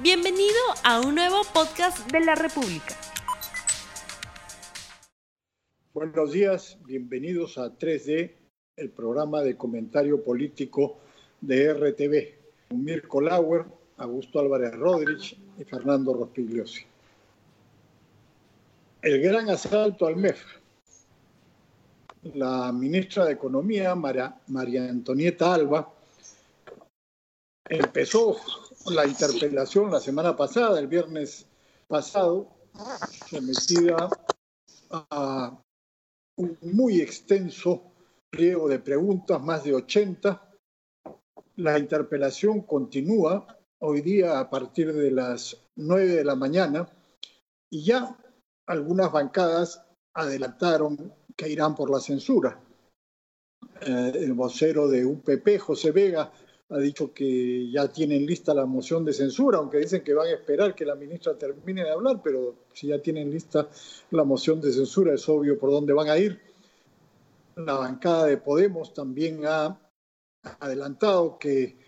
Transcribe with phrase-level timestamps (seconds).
[0.00, 0.54] Bienvenido
[0.84, 2.94] a un nuevo podcast de la República.
[5.92, 8.32] Buenos días, bienvenidos a 3D,
[8.76, 10.98] el programa de comentario político
[11.40, 12.76] de RTV.
[12.76, 13.64] Mirko Lauer,
[13.96, 16.84] Augusto Álvarez Rodríguez y Fernando Rospigliosi.
[19.02, 20.40] El gran asalto al MEF.
[22.34, 25.92] La ministra de Economía, María, María Antonieta Alba,
[27.68, 28.36] empezó
[28.90, 31.46] la interpelación la semana pasada, el viernes
[31.86, 32.48] pasado,
[33.28, 34.08] sometida
[34.90, 35.62] a
[36.36, 37.92] un muy extenso
[38.30, 40.50] pliego de preguntas, más de 80.
[41.56, 46.88] La interpelación continúa hoy día a partir de las 9 de la mañana
[47.70, 48.16] y ya
[48.66, 49.82] algunas bancadas
[50.14, 52.60] adelantaron que irán por la censura.
[53.80, 56.32] Eh, el vocero de UPP, José Vega,
[56.70, 60.32] ha dicho que ya tienen lista la moción de censura, aunque dicen que van a
[60.32, 63.68] esperar que la ministra termine de hablar, pero si ya tienen lista
[64.10, 66.40] la moción de censura es obvio por dónde van a ir.
[67.56, 69.80] La bancada de Podemos también ha
[70.60, 71.78] adelantado que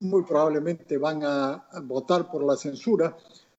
[0.00, 3.16] muy probablemente van a votar por la censura,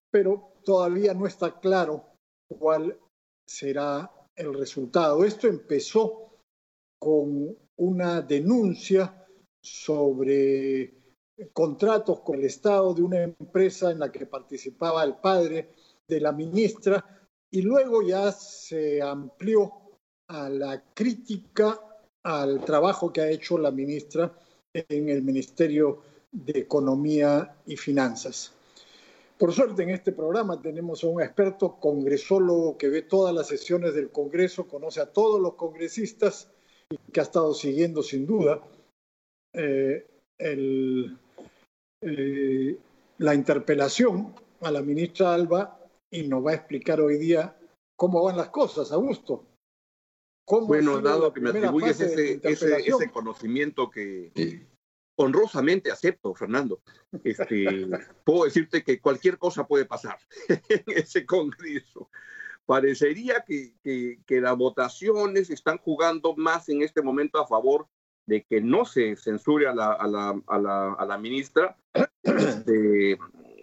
[0.09, 2.05] pero todavía no está claro
[2.47, 2.97] cuál
[3.47, 5.23] será el resultado.
[5.23, 6.31] Esto empezó
[6.99, 9.20] con una denuncia
[9.61, 10.93] sobre
[11.53, 15.71] contratos con el Estado de una empresa en la que participaba el padre
[16.07, 17.03] de la ministra
[17.49, 19.71] y luego ya se amplió
[20.27, 21.79] a la crítica
[22.23, 24.33] al trabajo que ha hecho la ministra
[24.73, 26.01] en el Ministerio
[26.31, 28.53] de Economía y Finanzas.
[29.37, 33.95] Por suerte en este programa tenemos a un experto congresólogo que ve todas las sesiones
[33.95, 36.51] del Congreso, conoce a todos los congresistas
[36.89, 38.61] y que ha estado siguiendo sin duda
[39.53, 40.07] eh,
[40.37, 41.17] el,
[42.01, 42.77] eh,
[43.17, 47.57] la interpelación a la ministra Alba y nos va a explicar hoy día
[47.95, 49.45] cómo van las cosas, Augusto.
[50.47, 54.31] bueno, dado que me atribuyes ese, ese, conocimiento que
[55.15, 56.81] honrosamente acepto, Fernando,
[57.23, 57.87] este,
[58.25, 60.17] puedo decirte que cualquier cosa puede pasar
[60.69, 62.09] en ese Congreso.
[62.65, 67.87] Parecería que, que, que las votaciones están jugando más en este momento a favor
[68.27, 71.77] de que no se censure a la, a la, a la, a la ministra.
[72.23, 73.17] Este,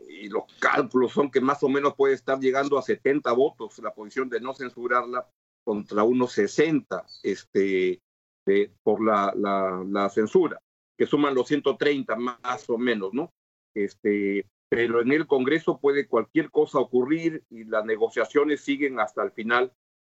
[0.09, 3.95] y los cálculos son que más o menos puede estar llegando a 70 votos la
[3.95, 5.29] posición de no censurarla
[5.65, 8.01] contra unos 60 este,
[8.45, 10.61] de, por la, la, la, censura,
[10.99, 13.31] que suman los 130 más o menos, ¿no?
[13.75, 19.33] Este, pero en el Congreso puede cualquier cosa ocurrir y las negociaciones siguen hasta el
[19.33, 19.73] final.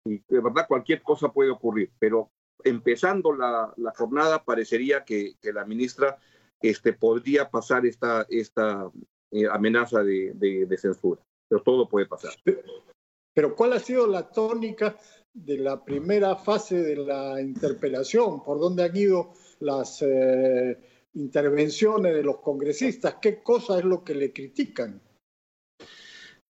[0.05, 2.31] Y de verdad cualquier cosa puede ocurrir, pero
[2.65, 6.19] empezando la, jornada, parecería que, la ministra
[6.61, 8.91] este, podría pasar esta, esta
[9.31, 11.21] eh, amenaza de, censura.
[11.49, 12.33] Pero todo puede pasar.
[13.35, 14.97] Pero ¿cuál ha sido la tónica
[15.33, 18.43] de la primera fase de la interpelación?
[18.43, 20.79] ¿Por dónde han ido las eh,
[21.15, 23.17] intervenciones de los congresistas?
[23.21, 25.01] ¿Qué cosa es lo que le critican?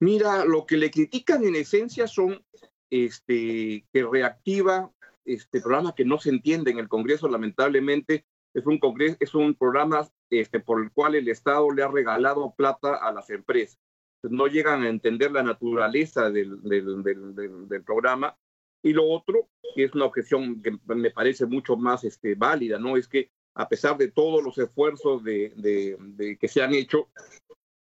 [0.00, 2.44] Mira, lo que le critican en esencia son
[2.90, 4.92] este, que reactiva
[5.26, 9.54] este programa que no se entiende en el Congreso, lamentablemente, es un, congreso, es un
[9.54, 13.78] programa este, por el cual el Estado le ha regalado plata a las empresas.
[14.22, 18.36] No llegan a entender la naturaleza del, del, del, del programa.
[18.82, 22.96] Y lo otro, que es una objeción que me parece mucho más este, válida, ¿no?
[22.96, 27.08] Es que a pesar de todos los esfuerzos de, de, que se han hecho,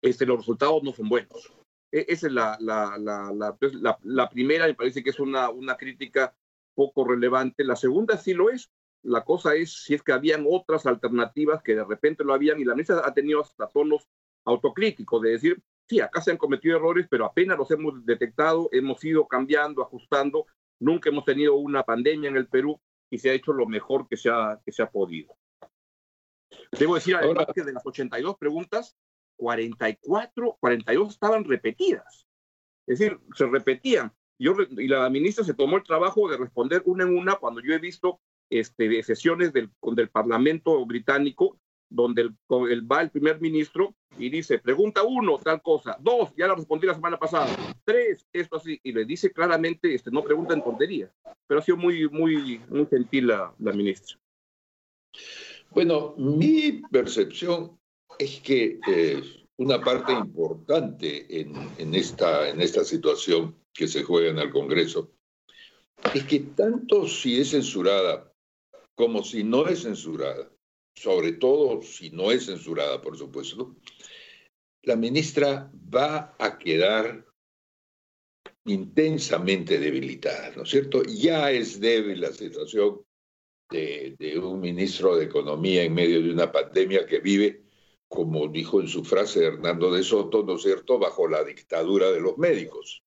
[0.02, 1.54] este, los resultados no son buenos.
[1.92, 6.36] E, esa es la, la, la, la primera, me parece que es una, una crítica
[6.76, 7.64] poco relevante.
[7.64, 8.72] La segunda sí lo es.
[9.04, 12.64] La cosa es si es que habían otras alternativas que de repente lo habían y
[12.64, 14.08] la mesa ha tenido hasta tonos
[14.46, 19.04] autocríticos de decir, sí, acá se han cometido errores, pero apenas los hemos detectado, hemos
[19.04, 20.46] ido cambiando, ajustando.
[20.80, 22.80] Nunca hemos tenido una pandemia en el Perú
[23.10, 25.38] y se ha hecho lo mejor que se ha, que se ha podido.
[26.72, 28.96] Debo decir además que de las 82 preguntas,
[29.38, 32.28] 44, 42 estaban repetidas.
[32.88, 34.14] Es decir, se repetían
[34.78, 37.80] y la ministra se tomó el trabajo de responder una en una cuando yo he
[37.80, 38.20] visto
[38.50, 41.58] este, sesiones del, del Parlamento británico
[41.90, 46.56] donde el, va el primer ministro y dice, pregunta uno, tal cosa, dos, ya la
[46.56, 47.48] respondí la semana pasada,
[47.84, 51.12] tres, esto así, y le dice claramente, este, no pregunta en tonterías,
[51.48, 54.18] pero ha sido muy, muy, muy gentil la, la ministra.
[55.72, 57.80] Bueno, mi percepción
[58.18, 59.22] es que eh,
[59.58, 65.12] una parte importante en, en, esta, en esta situación que se juega en el Congreso
[66.14, 68.32] es que tanto si es censurada
[68.96, 70.52] como si no es censurada,
[70.96, 73.76] sobre todo si no es censurada, por supuesto,
[74.84, 77.26] la ministra va a quedar
[78.66, 81.04] intensamente debilitada, ¿no es cierto?
[81.04, 83.02] Ya es débil la situación
[83.70, 87.64] de, de, un ministro de Economía en medio de una pandemia que vive,
[88.08, 92.22] como dijo en su frase Hernando de Soto, ¿no es cierto?, bajo la dictadura de
[92.22, 93.03] los médicos.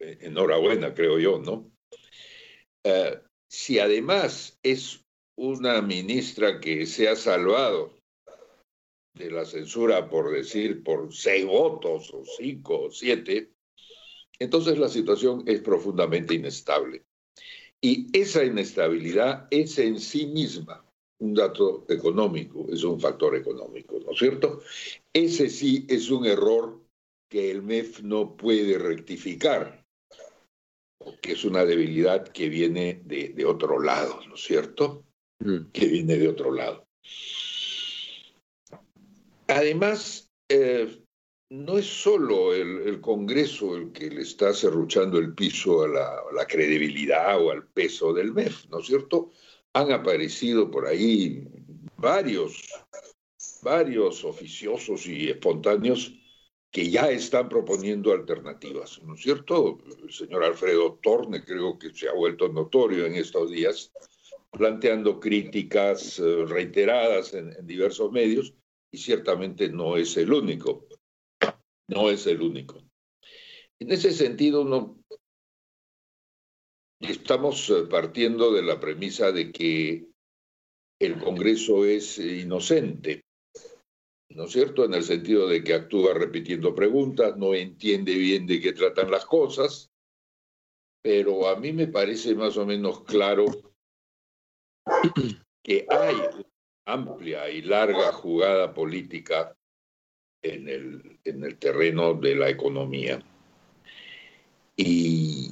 [0.00, 1.72] Eh, enhorabuena, creo yo, ¿no?
[2.84, 3.18] Uh,
[3.48, 5.04] si además es
[5.36, 7.98] una ministra que se ha salvado
[9.14, 13.50] de la censura, por decir, por seis votos o cinco o siete,
[14.38, 17.04] entonces la situación es profundamente inestable.
[17.80, 20.84] Y esa inestabilidad es en sí misma
[21.18, 24.62] un dato económico, es un factor económico, ¿no es cierto?
[25.12, 26.80] Ese sí es un error
[27.28, 29.77] que el MEF no puede rectificar,
[30.98, 35.04] porque es una debilidad que viene de, de otro lado, ¿no es cierto?
[35.38, 35.70] Mm.
[35.72, 36.86] Que viene de otro lado.
[39.46, 41.02] Además, eh,
[41.50, 46.06] no es solo el, el, Congreso el que le está cerruchando el piso a la,
[46.06, 49.30] a la, credibilidad o al peso del MEF, ¿no es cierto?
[49.72, 51.48] Han aparecido por ahí
[51.96, 52.68] varios,
[53.62, 56.12] varios oficiosos y espontáneos
[56.70, 59.78] que ya están proponiendo alternativas, ¿no es cierto?
[60.02, 63.92] El señor Alfredo Torne creo que se ha vuelto notorio en estos días,
[64.50, 68.54] planteando críticas eh, reiteradas en, diversos medios,
[68.90, 70.86] y ciertamente no es el único
[71.88, 72.82] no es el único.
[73.80, 75.02] En ese sentido, no,
[77.00, 80.06] estamos eh, partiendo de la premisa de que
[81.00, 83.24] el Congreso es inocente,
[84.38, 84.84] ¿no es cierto?
[84.84, 89.24] En el sentido de que actúa repitiendo preguntas, no entiende bien de qué tratan las
[89.24, 89.90] cosas,
[91.02, 93.46] pero a mí me parece más o menos claro
[95.64, 96.14] que hay
[96.86, 99.56] amplia y larga jugada política
[100.42, 103.20] en el, en el terreno de la economía.
[104.76, 105.50] Y,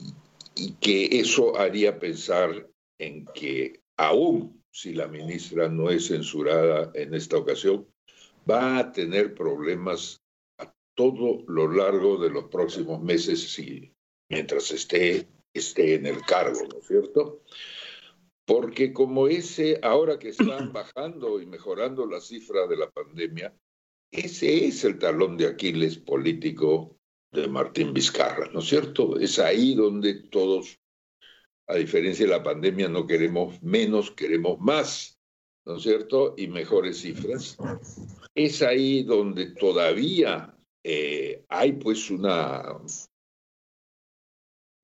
[0.55, 7.15] y que eso haría pensar en que aún si la ministra no es censurada en
[7.15, 7.89] esta ocasión,
[8.49, 10.21] va a tener problemas
[10.59, 13.93] a todo lo largo de los próximos meses si,
[14.29, 17.43] mientras esté, esté en el cargo, ¿no es cierto?
[18.47, 23.55] Porque como ese, ahora que están bajando y mejorando las cifras de la pandemia,
[24.11, 26.97] ese es el talón de Aquiles político
[27.33, 29.19] de Martín Vizcarra, ¿no es cierto?
[29.19, 30.79] Es ahí donde todos,
[31.67, 35.19] a diferencia de la pandemia, no queremos menos, queremos más,
[35.67, 36.35] ¿no es cierto?
[36.37, 37.59] Y mejores cifras.
[38.37, 40.55] Es ahí donde todavía
[40.85, 42.77] eh, hay pues una,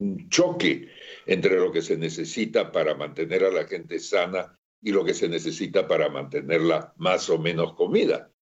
[0.00, 0.88] un choque
[1.26, 5.28] entre lo que se necesita para mantener a la gente sana y lo que se
[5.28, 8.32] necesita para mantenerla más o menos comida.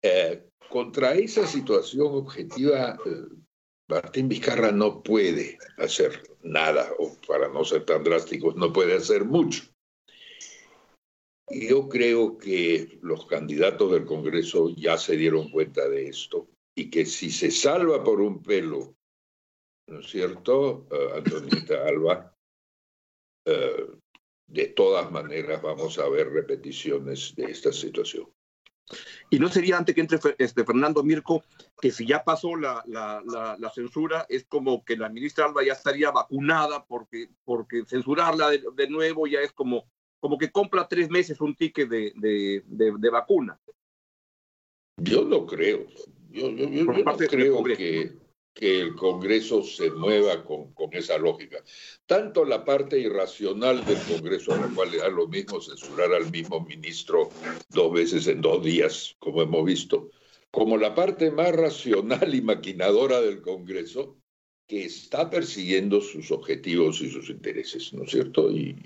[0.00, 3.34] Eh, contra esa situación objetiva, eh,
[3.88, 9.24] Martín Vizcarra no puede hacer nada, o para no ser tan drásticos, no puede hacer
[9.24, 9.64] mucho.
[11.50, 17.04] Yo creo que los candidatos del Congreso ya se dieron cuenta de esto y que
[17.04, 18.94] si se salva por un pelo,
[19.88, 22.36] ¿no es cierto, uh, Antonita Alba?
[23.46, 23.98] Uh,
[24.46, 28.32] de todas maneras vamos a ver repeticiones de esta situación.
[29.28, 31.44] Y no sería antes que entre este, Fernando Mirko,
[31.80, 35.64] que si ya pasó la, la, la, la, censura, es como que la ministra Alba
[35.64, 39.88] ya estaría vacunada, porque, porque censurarla de, de nuevo ya es como,
[40.20, 43.58] como que compra tres meses un ticket de, de, de, de vacuna.
[44.98, 45.86] Yo no creo.
[46.30, 48.12] Yo, yo, yo, yo no creo que,
[48.54, 51.58] que el Congreso se mueva con, con, esa lógica.
[52.06, 56.30] Tanto la parte irracional del Congreso, a la cual le da lo mismo censurar al
[56.30, 57.30] mismo ministro
[57.70, 60.10] dos veces en dos días, como hemos visto,
[60.50, 64.19] como la parte más racional y maquinadora del Congreso,
[64.70, 68.52] que está persiguiendo sus objetivos y sus intereses, ¿no es cierto?
[68.52, 68.76] Y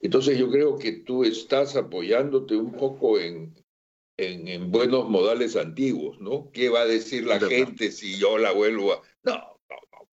[0.00, 3.54] entonces yo creo que tú estás apoyándote un poco en,
[4.16, 6.50] en, en, buenos modales antiguos, ¿no?
[6.52, 9.02] ¿Qué va a decir la gente si yo la vuelvo a...?
[9.24, 9.34] No,
[9.68, 10.08] no, no.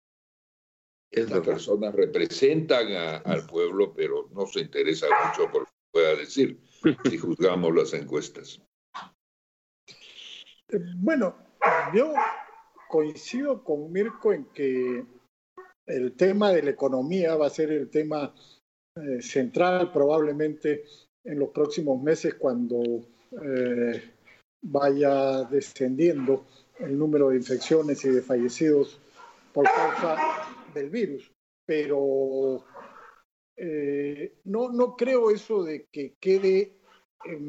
[1.11, 6.15] Estas personas representan a, al pueblo, pero no se interesa mucho por lo que pueda
[6.15, 6.59] decir,
[7.07, 8.59] si juzgamos las encuestas.
[10.69, 11.37] Eh, bueno,
[11.93, 12.11] yo
[12.91, 15.05] coincido con Mirko en que
[15.87, 18.35] el tema de la economía va a ser el tema
[18.97, 20.83] eh, central probablemente
[21.23, 22.81] en los próximos meses cuando
[23.41, 24.11] eh,
[24.61, 26.45] vaya descendiendo
[26.79, 28.99] el número de infecciones y de fallecidos
[29.53, 30.17] por causa
[30.73, 31.31] del virus.
[31.65, 32.65] Pero
[33.55, 36.75] eh, no, no creo eso de que quede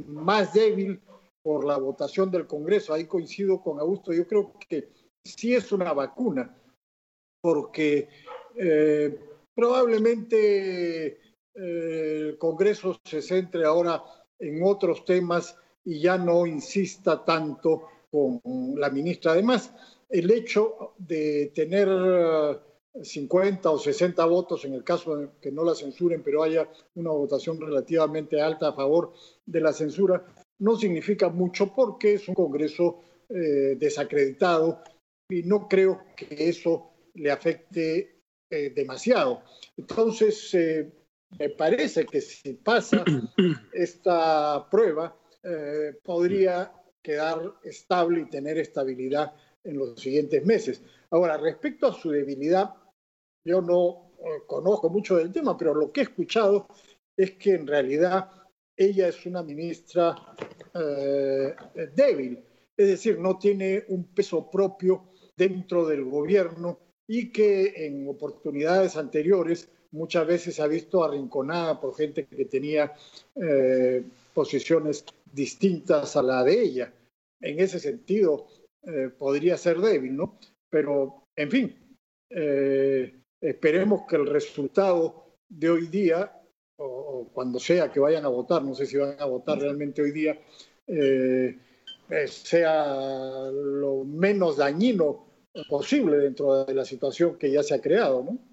[0.07, 1.01] más débil
[1.43, 2.95] por la votación del Congreso.
[2.95, 4.13] Ahí coincido con Augusto.
[4.13, 6.55] Yo creo que sí es una vacuna,
[7.41, 8.09] porque
[8.57, 9.19] eh,
[9.55, 11.19] probablemente eh,
[11.55, 14.03] el Congreso se centre ahora
[14.39, 18.41] en otros temas y ya no insista tanto con
[18.77, 19.33] la ministra.
[19.33, 19.73] Además,
[20.09, 21.89] el hecho de tener
[23.01, 27.11] 50 o 60 votos en el caso de que no la censuren, pero haya una
[27.11, 29.13] votación relativamente alta a favor
[29.47, 30.25] de la censura,
[30.59, 33.01] no significa mucho porque es un Congreso
[33.31, 34.83] eh, desacreditado
[35.33, 39.43] y no creo que eso le afecte eh, demasiado.
[39.77, 40.91] Entonces, eh,
[41.39, 43.05] me parece que si pasa
[43.73, 45.17] esta prueba,
[46.05, 46.73] podría
[47.03, 49.35] quedar estable y tener estabilidad
[49.65, 50.83] en los siguientes meses.
[51.11, 52.75] Ahora, respecto a su debilidad,
[53.45, 56.69] yo no eh, conozco mucho del tema, pero lo que he escuchado
[57.17, 58.31] es que en realidad
[58.77, 60.15] ella es una ministra
[60.75, 61.55] eh,
[61.95, 62.43] débil,
[62.77, 65.12] es decir, no tiene un peso propio
[65.49, 71.95] dentro del gobierno y que en oportunidades anteriores muchas veces se ha visto arrinconada por
[71.95, 72.93] gente que tenía
[73.35, 76.93] eh, posiciones distintas a la de ella.
[77.41, 78.47] En ese sentido,
[79.19, 80.39] podría ser débil, ¿no?
[80.71, 81.77] Pero, en fin,
[83.43, 86.33] Esperemos que el resultado de hoy día,
[86.79, 90.13] o, cuando sea que vayan a votar, no sé si van a votar realmente hoy
[90.13, 90.39] día,
[90.87, 91.59] eh,
[92.09, 95.27] eh, sea lo menos dañino
[95.69, 98.53] posible dentro de la situación que ya se ha creado, ¿no?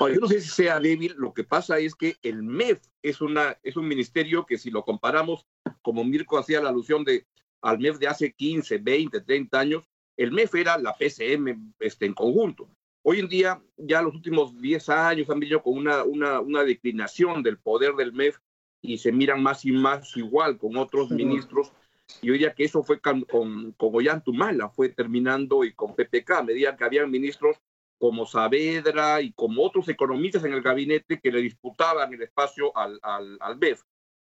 [0.00, 3.58] yo no sé si sea débil, lo que pasa es que el MEF es, una,
[3.62, 5.46] es un ministerio que si lo comparamos,
[5.82, 7.26] como Mirko hacía la alusión de,
[7.62, 12.14] al MEF de hace 15, 20, 30 años, el MEF era la PCM este, en
[12.14, 12.68] conjunto.
[13.02, 17.42] Hoy en día, ya los últimos 10 años han venido con una, una, una declinación
[17.42, 18.38] del poder del MEF
[18.80, 21.72] y se miran más y más igual con otros ministros.
[22.20, 26.42] Y hoy día que eso fue con, con, con Ollantumala, fue terminando y con PPK,
[26.44, 27.56] medida que habían ministros
[27.98, 32.98] como Saavedra y como otros economistas en el gabinete que le disputaban el espacio al,
[33.02, 33.82] al, al MEF.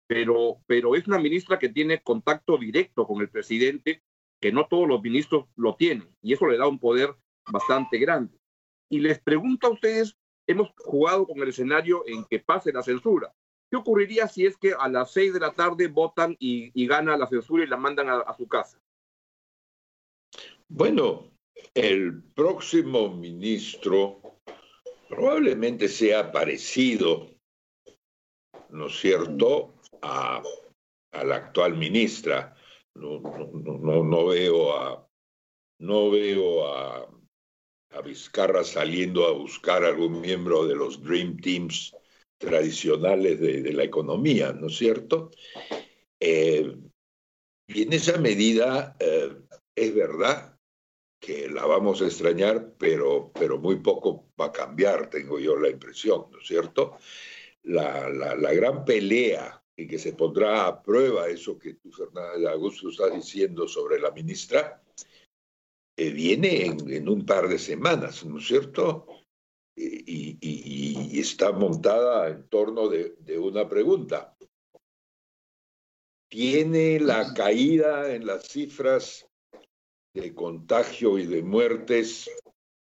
[0.07, 4.03] Pero, pero es una ministra que tiene contacto directo con el presidente,
[4.41, 7.15] que no todos los ministros lo tienen, y eso le da un poder
[7.51, 8.39] bastante grande.
[8.91, 13.33] Y les pregunto a ustedes, hemos jugado con el escenario en que pase la censura.
[13.73, 17.27] ¿Qué ocurriría si es que a las seis de la tarde votan y, gana la
[17.27, 18.79] censura y la mandan a, su casa?
[20.69, 21.31] Bueno,
[21.73, 24.21] el próximo ministro
[25.09, 27.31] probablemente sea parecido,
[28.69, 30.43] ¿no es cierto?, a,
[31.25, 32.55] la actual ministra.
[32.95, 33.23] No,
[34.27, 35.09] veo a
[35.79, 37.09] no veo a
[37.93, 41.95] a Vizcarra saliendo a buscar algún miembro de los Dream Teams
[42.43, 45.31] tradicionales de, la economía, ¿no es cierto?
[46.19, 46.77] Eh,
[47.69, 49.33] y en esa medida eh,
[49.77, 50.59] es verdad
[51.21, 55.69] que la vamos a extrañar, pero, pero muy poco va a cambiar, tengo yo la
[55.69, 56.97] impresión, ¿no es cierto?
[57.63, 62.89] La, la, gran pelea y que se pondrá a prueba eso que tú, Fernández Augusto,
[62.89, 64.83] estás diciendo sobre la ministra,
[65.97, 69.22] viene en, un par de semanas, ¿no es cierto?
[69.75, 74.37] Y, está montada en torno de, una pregunta.
[76.29, 79.29] ¿Tiene la caída en las cifras
[80.15, 82.31] de contagio y de muertes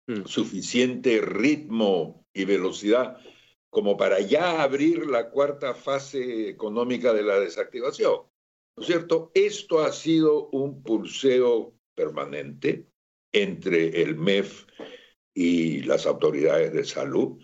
[0.07, 0.25] hmm.
[0.25, 3.17] suficiente ritmo y velocidad
[3.69, 8.21] como para ya abrir la cuarta fase económica de la desactivación?
[8.75, 9.31] ¿No es cierto?
[9.33, 12.87] Esto ha sido un pulseo permanente
[13.31, 14.65] entre el MEF
[15.35, 17.37] y las autoridades de salud.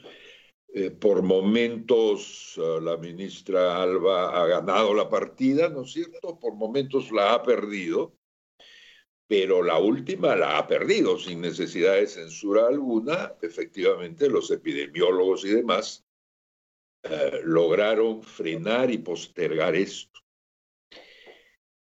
[0.74, 6.39] Eh, por momentos eh, la ministra Alba ha ganado la partida, ¿no es cierto?
[6.39, 8.15] Por momentos la ha perdido,
[9.27, 13.36] pero la última la ha perdido sin necesidad de censura alguna.
[13.41, 16.05] Efectivamente, los epidemiólogos y demás
[17.03, 20.21] eh, lograron frenar y postergar esto.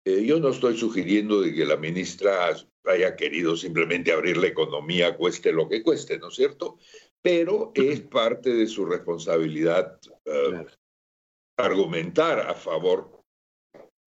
[0.03, 2.49] yo no estoy sugiriendo de que la ministra
[2.85, 6.79] haya querido simplemente abrir la economía, cueste lo que cueste, ¿no es cierto?
[7.21, 10.65] Pero es parte de su responsabilidad eh,
[11.57, 13.23] argumentar a favor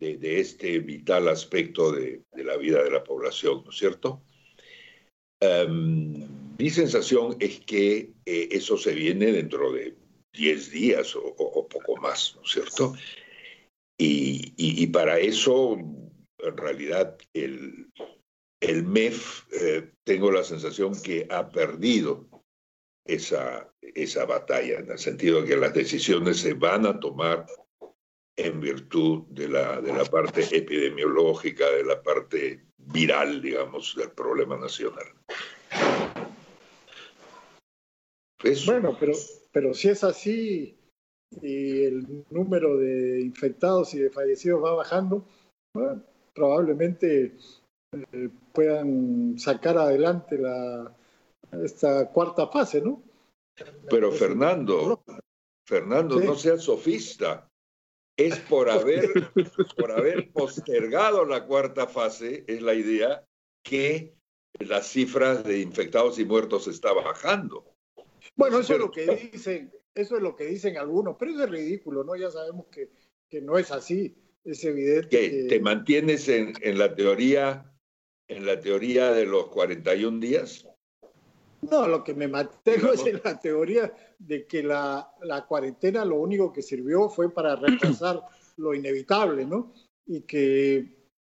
[0.01, 4.23] de, este vital aspecto de, la vida de la población, ¿no es cierto?
[5.41, 9.97] Em, mi sensación es que eh, eso se viene dentro de
[10.33, 12.95] 10 días o, poco más, ¿no es cierto?
[13.97, 15.79] y para eso,
[16.39, 17.87] en realidad, el,
[18.65, 22.29] el MEF, eh, tengo la sensación que ha perdido
[23.07, 27.47] esa, esa batalla, en el sentido de que las decisiones se van a tomar
[28.37, 34.57] en virtud de la, de la parte epidemiológica, de la parte viral, digamos, del problema
[34.57, 35.07] nacional.
[38.67, 39.13] Bueno, pero,
[39.53, 40.77] pero si es así
[41.43, 45.27] y el número de infectados y de fallecidos va bajando,
[46.35, 47.35] probablemente
[48.13, 50.95] eh, puedan sacar adelante la,
[51.63, 53.03] esta cuarta fase, ¿no?
[53.89, 55.03] Pero Fernando,
[55.67, 57.49] Fernando, no seas sofista.
[58.17, 59.11] Es por haber,
[59.77, 63.25] por haber postergado la cuarta fase, es la idea,
[63.65, 64.15] que
[64.61, 67.75] las cifras de infectados y muertos está bajando.
[68.37, 71.51] Bueno, eso es lo que dicen, eso es lo que dicen algunos, pero eso es
[71.51, 72.15] ridículo, ¿no?
[72.15, 72.91] Ya sabemos que,
[73.29, 75.09] que no es así, es evidente.
[75.09, 77.74] Que, te mantienes en, en, la teoría,
[78.29, 80.67] en la teoría de los 41 días.
[81.71, 86.17] No, lo que me mantengo es en la teoría de que la, la, cuarentena lo
[86.17, 88.21] único que sirvió fue para retrasar
[88.59, 89.73] lo inevitable, ¿no?
[90.07, 90.87] Y que,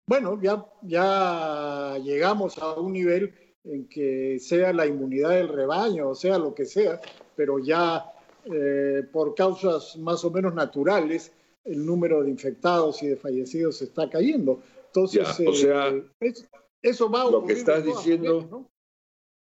[0.07, 3.33] bueno, ya, ya llegamos a un nivel
[3.63, 6.99] en que sea la inmunidad del rebaño, o sea lo que sea,
[7.35, 8.05] pero ya
[8.45, 11.31] eh, por causas más o menos naturales,
[11.63, 14.61] el número de infectados y de fallecidos está cayendo.
[14.87, 16.33] Entonces, o sea, eh,
[16.81, 18.69] eso va a Lo que estás diciendo,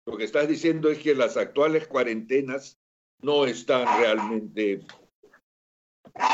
[0.06, 2.78] lo que estás diciendo es que las actuales cuarentenas
[3.20, 4.80] no están realmente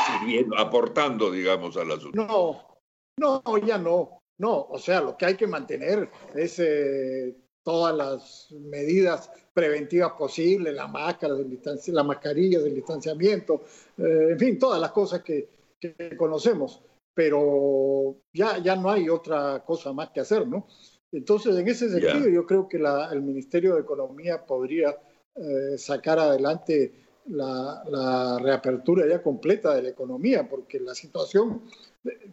[0.07, 2.79] sirviendo, aportando, digamos, a la No,
[3.17, 4.19] no, ya no.
[4.39, 10.73] No, o sea, lo que hay que mantener es eh, todas las medidas preventivas posibles,
[10.73, 13.63] la máscara, del la mascarilla del distanciamiento,
[13.97, 16.81] eh, en fin, todas las cosas que, que, conocemos,
[17.13, 20.67] pero ya, ya no hay otra cosa más que hacer, ¿no?
[21.11, 24.97] Entonces, en ese sentido, yo creo que la, el Ministerio de Economía podría
[25.35, 31.63] eh, sacar adelante la, la, reapertura ya completa de la economía, porque la situación,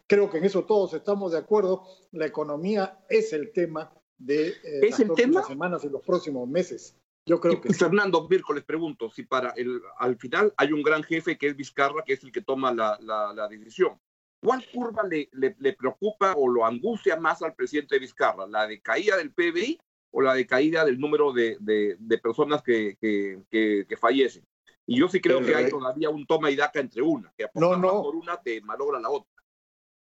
[0.07, 4.81] creo que en eso todos estamos de acuerdo, la economía es el tema de eh,
[4.83, 6.97] ¿Es las el próximas semanas y los próximos meses.
[7.27, 11.02] Yo creo que Fernando Mirko, les pregunto si para el, al final hay un gran
[11.02, 13.99] jefe que es Vizcarra, que es el que toma la, la, decisión.
[14.43, 18.47] ¿Cuál curva le, le, preocupa o lo angustia más al presidente Vizcarra?
[18.47, 19.79] ¿La de caída del PBI
[20.13, 24.47] o la de caída del número de, de, de personas que, que, que, fallecen?
[24.87, 27.76] Y yo sí creo que hay todavía un toma y daca entre una, que no,
[27.76, 28.03] no.
[28.03, 29.31] por una te malogra la otra.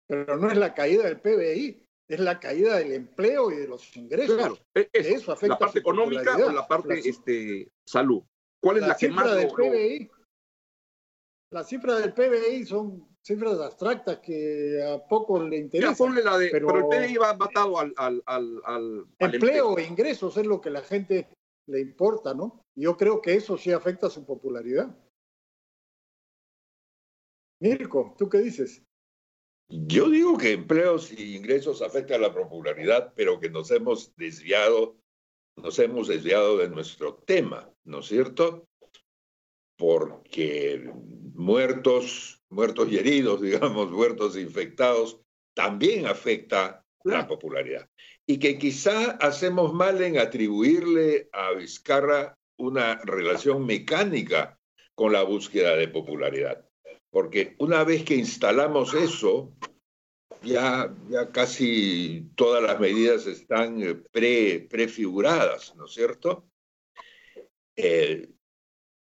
[0.07, 3.95] Pero no es la caída del PBI, es la caída del empleo y de los
[3.97, 4.37] ingresos.
[4.37, 8.23] Claro, e-, eso, afecta la parte económica o la parte este, salud.
[8.61, 10.11] ¿Cuál es la, que más del PBI?
[11.53, 16.15] Las cifras del PBI son cifras abstractas que a poco le interesan.
[16.25, 20.63] la de, pero, el PBI va matado al, al, al, empleo e ingresos es lo
[20.63, 21.29] que la gente
[21.67, 22.65] le importa, ¿no?
[22.75, 24.97] Yo creo que eso sí afecta a su popularidad.
[27.61, 28.83] Mirko, ¿tú qué dices?
[29.69, 34.97] Yo digo que empleos y ingresos afectan a la popularidad, pero que nos hemos desviado,
[35.57, 38.67] nos hemos desviado de nuestro tema, ¿no es cierto?
[39.83, 40.93] Porque
[41.35, 45.21] muertos, muertos y heridos, digamos, muertos e infectados,
[45.57, 47.91] también afecta la popularidad.
[48.25, 54.57] Y que quizá hacemos mal en atribuirle a Vizcarra una relación mecánica
[54.95, 56.65] con la búsqueda de popularidad.
[57.11, 59.53] Porque una vez que instalamos eso,
[60.45, 66.47] ya, ya casi todas las medidas están eh, pre, prefiguradas, ¿no es cierto?
[67.75, 68.29] Eh,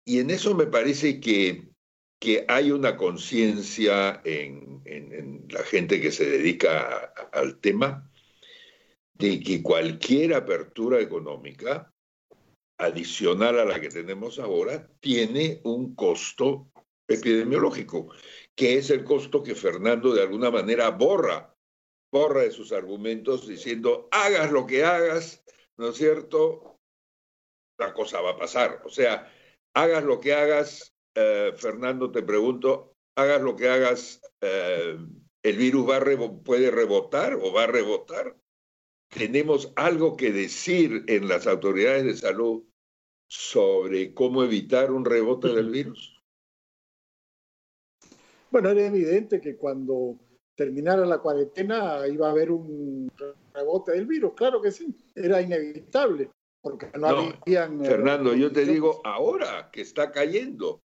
[0.04, 1.70] y en eso me parece que,
[2.18, 4.68] que hay una conciencia en,
[5.48, 8.08] la gente que se dedica al tema
[9.14, 11.92] de que cualquier apertura económica
[12.78, 16.70] adicional a la que tenemos ahora tiene un costo
[17.08, 18.12] epidemiológico,
[18.54, 21.54] que es el costo que Fernando de alguna manera borra,
[22.12, 25.44] borra de sus argumentos diciendo, hagas lo que hagas,
[25.76, 26.78] ¿no es cierto?
[27.76, 28.82] La cosa va a pasar.
[28.84, 29.30] O sea,
[29.74, 34.98] hagas lo que hagas, eh, Fernando, te pregunto, hagas lo que hagas, eh,
[35.42, 36.00] ¿el virus va
[36.42, 38.36] puede rebotar o va a rebotar?
[39.08, 42.64] ¿Tenemos algo que decir en las autoridades de salud
[43.28, 46.20] sobre cómo evitar un rebote del virus?
[48.50, 50.18] Bueno, era evidente que cuando
[50.56, 53.10] terminara la cuarentena iba a haber un
[53.54, 56.30] rebote del virus, claro que sí, era inevitable,
[56.60, 57.84] porque no, habían...
[57.84, 60.82] Eh, Fernando, yo te digo ahora que está cayendo.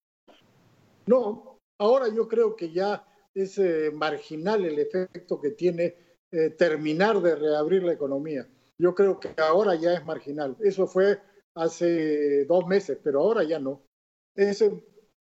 [1.06, 5.96] No, ahora yo creo que ya es eh, marginal el efecto que tiene
[6.30, 8.48] eh, terminar de reabrir la economía.
[8.78, 10.56] Yo creo que ahora ya es marginal.
[10.60, 11.20] Eso fue
[11.54, 13.82] hace dos meses, pero ahora ya no.
[14.34, 14.72] Esa es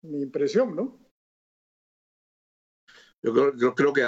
[0.01, 0.99] mi impresión, ¿no?
[3.23, 4.07] Yo creo, que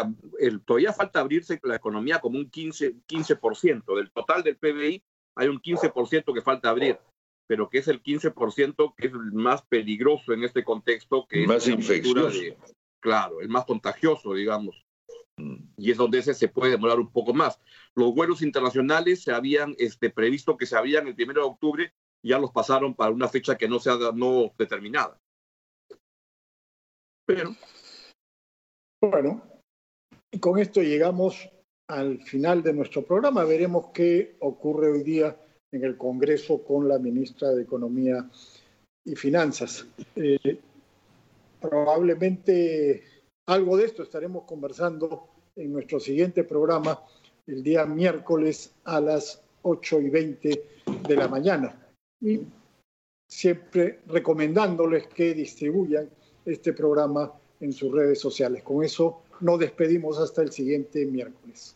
[0.66, 3.96] todavía falta abrirse la economía como un 15%, 15%.
[3.98, 5.04] Del total del PBI
[5.40, 7.00] hay un 15% que falta abrir,
[7.48, 11.26] pero que es el 15% que es el más peligroso en este contexto.
[11.28, 12.38] que Más infeccioso.
[13.00, 14.86] claro, el más contagioso, digamos.
[15.38, 15.64] Mm.
[15.78, 17.58] Y es donde ese se puede demorar un poco más.
[17.96, 22.38] Los vuelos internacionales se habían este, previsto que se habían el 1 de octubre, ya
[22.38, 25.18] los pasaron para una fecha que no sea no determinada.
[27.26, 27.56] Pero
[29.02, 29.42] bueno,
[30.32, 31.50] y con esto llegamos
[31.90, 33.44] al final de nuestro programa.
[33.44, 35.36] Veremos qué ocurre hoy día
[35.72, 38.30] en el Congreso con la ministra de Economía
[39.04, 39.88] y Finanzas.
[40.16, 40.60] Eh,
[41.60, 43.04] probablemente
[43.48, 47.04] algo de esto estaremos conversando en nuestro siguiente programa
[47.48, 50.64] el día miércoles a las 8 y 20
[51.08, 51.76] de la mañana.
[52.22, 52.42] Y
[53.28, 56.08] siempre recomendándoles que distribuyan
[56.46, 58.62] este programa en sus redes sociales.
[58.62, 61.76] Con eso nos despedimos hasta el siguiente miércoles.